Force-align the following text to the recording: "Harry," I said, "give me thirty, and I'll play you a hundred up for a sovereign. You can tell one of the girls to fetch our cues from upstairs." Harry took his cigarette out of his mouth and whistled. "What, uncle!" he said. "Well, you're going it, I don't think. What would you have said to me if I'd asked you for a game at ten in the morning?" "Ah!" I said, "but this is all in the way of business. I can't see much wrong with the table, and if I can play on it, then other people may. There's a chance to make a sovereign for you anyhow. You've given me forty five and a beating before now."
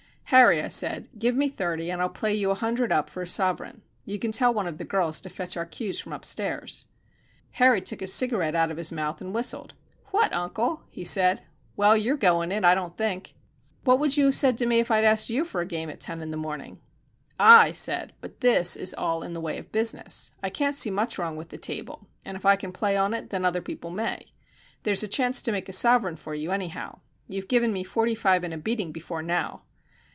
"Harry," 0.31 0.61
I 0.63 0.69
said, 0.69 1.09
"give 1.19 1.35
me 1.35 1.49
thirty, 1.49 1.91
and 1.91 2.01
I'll 2.01 2.07
play 2.07 2.33
you 2.33 2.51
a 2.51 2.55
hundred 2.55 2.89
up 2.89 3.09
for 3.09 3.21
a 3.21 3.27
sovereign. 3.27 3.81
You 4.05 4.17
can 4.17 4.31
tell 4.31 4.53
one 4.53 4.65
of 4.65 4.77
the 4.77 4.85
girls 4.85 5.19
to 5.19 5.29
fetch 5.29 5.57
our 5.57 5.65
cues 5.65 5.99
from 5.99 6.13
upstairs." 6.13 6.85
Harry 7.49 7.81
took 7.81 7.99
his 7.99 8.13
cigarette 8.13 8.55
out 8.55 8.71
of 8.71 8.77
his 8.77 8.93
mouth 8.93 9.19
and 9.19 9.33
whistled. 9.33 9.73
"What, 10.11 10.31
uncle!" 10.33 10.83
he 10.87 11.03
said. 11.03 11.41
"Well, 11.75 11.97
you're 11.97 12.15
going 12.15 12.53
it, 12.53 12.63
I 12.63 12.73
don't 12.75 12.95
think. 12.95 13.33
What 13.83 13.99
would 13.99 14.15
you 14.15 14.23
have 14.27 14.35
said 14.37 14.57
to 14.59 14.65
me 14.65 14.79
if 14.79 14.89
I'd 14.89 15.03
asked 15.03 15.29
you 15.29 15.43
for 15.43 15.59
a 15.59 15.65
game 15.65 15.89
at 15.89 15.99
ten 15.99 16.21
in 16.21 16.31
the 16.31 16.37
morning?" 16.37 16.79
"Ah!" 17.37 17.63
I 17.63 17.73
said, 17.73 18.13
"but 18.21 18.39
this 18.39 18.77
is 18.77 18.93
all 18.93 19.23
in 19.23 19.33
the 19.33 19.41
way 19.41 19.57
of 19.57 19.73
business. 19.73 20.31
I 20.41 20.49
can't 20.49 20.75
see 20.77 20.89
much 20.89 21.17
wrong 21.17 21.35
with 21.35 21.49
the 21.49 21.57
table, 21.57 22.07
and 22.23 22.37
if 22.37 22.45
I 22.45 22.55
can 22.55 22.71
play 22.71 22.95
on 22.95 23.13
it, 23.13 23.31
then 23.31 23.43
other 23.43 23.61
people 23.61 23.89
may. 23.89 24.31
There's 24.83 25.03
a 25.03 25.09
chance 25.09 25.41
to 25.41 25.51
make 25.51 25.67
a 25.67 25.73
sovereign 25.73 26.15
for 26.15 26.33
you 26.33 26.53
anyhow. 26.53 26.99
You've 27.27 27.49
given 27.49 27.73
me 27.73 27.83
forty 27.83 28.15
five 28.15 28.45
and 28.45 28.53
a 28.53 28.57
beating 28.57 28.93
before 28.93 29.21
now." 29.21 29.63